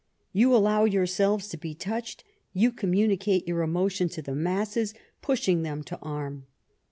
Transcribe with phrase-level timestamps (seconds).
[0.33, 5.83] You allow yourselves to be touched; you communicate your emotion to the masses, pushing them
[5.83, 6.47] to arm.